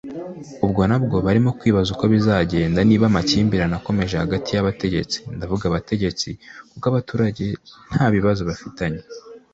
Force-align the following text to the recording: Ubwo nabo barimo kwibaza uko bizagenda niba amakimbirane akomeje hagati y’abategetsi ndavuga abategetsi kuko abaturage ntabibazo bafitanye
Ubwo 0.65 0.81
nabo 0.89 1.17
barimo 1.27 1.49
kwibaza 1.59 1.89
uko 1.95 2.05
bizagenda 2.13 2.79
niba 2.83 3.05
amakimbirane 3.07 3.75
akomeje 3.79 4.15
hagati 4.23 4.49
y’abategetsi 4.51 5.17
ndavuga 5.37 5.63
abategetsi 5.67 6.29
kuko 6.71 6.85
abaturage 6.91 7.45
ntabibazo 7.93 8.41
bafitanye 8.49 9.01